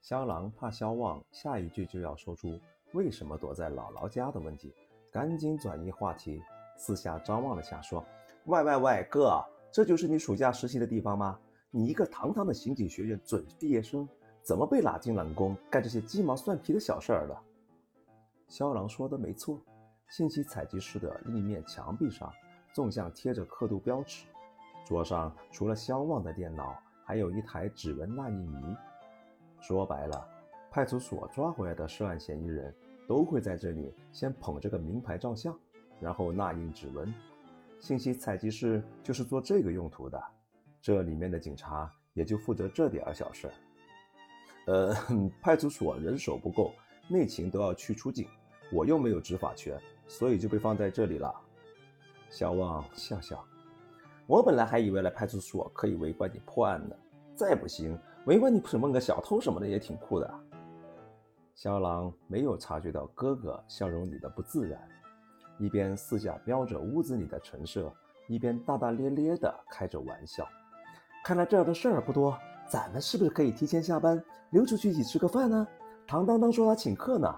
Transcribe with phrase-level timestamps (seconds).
[0.00, 2.58] 肖郎怕肖旺下一句就要说出
[2.92, 4.72] 为什么躲在姥姥家的问题，
[5.12, 6.40] 赶紧转移话题，
[6.76, 8.02] 四下张望了下，说
[8.46, 11.38] ：“喂喂喂，哥，这就是你暑假实习的地方吗？
[11.70, 14.08] 你一个堂堂的刑警学院准毕业生，
[14.42, 17.42] 怎么被拉进冷宫干这些鸡毛蒜皮的小事儿了？”
[18.48, 19.60] 肖郎说的没错，
[20.08, 22.32] 信息采集室的立面墙壁上
[22.72, 24.26] 纵向贴着刻度标尺，
[24.86, 26.74] 桌上除了肖旺的电脑，
[27.04, 28.76] 还有一台指纹捺印仪。
[29.60, 30.28] 说白了，
[30.70, 32.74] 派出所抓回来的涉案嫌疑人
[33.06, 35.58] 都会在这里先捧着个名牌照相，
[36.00, 37.12] 然后捺印指纹。
[37.80, 40.22] 信息采集室就是做这个用途的，
[40.80, 43.50] 这里面的警察也就负责这点儿小事。
[44.66, 44.94] 呃，
[45.40, 46.72] 派出所人手不够，
[47.08, 48.28] 内勤都要去出警，
[48.72, 51.34] 我又没有执法权，所以就被放在这里了。
[52.30, 53.42] 小旺笑笑，
[54.26, 56.94] 我本来还以为来派出所可以围观你破案呢，
[57.34, 57.98] 再不行。
[58.26, 60.30] 围观你审问个小偷什么的也挺酷的。
[61.54, 64.80] 肖郎没有察觉到哥哥笑容里的不自然，
[65.58, 67.92] 一边四下瞄着屋子里的陈设，
[68.28, 70.46] 一边大大咧咧地开着玩笑。
[71.24, 75.66] 看来这儿的事儿不多，咱们是不是可以提前下班，溜出去一起吃个饭呢？
[76.06, 77.34] 唐当当说他请客呢，